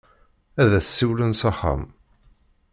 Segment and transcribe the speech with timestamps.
[0.61, 1.81] Ad as-siwlen s axxam.